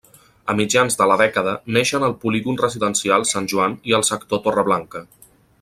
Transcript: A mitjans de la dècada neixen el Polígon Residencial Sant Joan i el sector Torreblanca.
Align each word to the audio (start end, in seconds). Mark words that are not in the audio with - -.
A 0.53 0.53
mitjans 0.59 0.97
de 1.01 1.07
la 1.11 1.17
dècada 1.21 1.53
neixen 1.77 2.07
el 2.09 2.17
Polígon 2.25 2.59
Residencial 2.63 3.29
Sant 3.35 3.53
Joan 3.55 3.79
i 3.93 3.97
el 3.99 4.11
sector 4.13 4.43
Torreblanca. 4.49 5.09